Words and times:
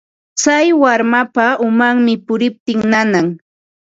Tsay 0.39 0.67
warmapa 0.81 1.47
umanmi 1.67 2.13
puriptin 2.25 2.79
nanan. 2.91 3.27